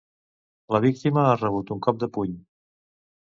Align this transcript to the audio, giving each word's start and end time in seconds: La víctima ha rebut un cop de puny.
La 0.75 0.79
víctima 0.85 1.25
ha 1.33 1.37
rebut 1.41 1.71
un 1.77 1.83
cop 1.87 2.01
de 2.05 2.09
puny. 2.17 2.33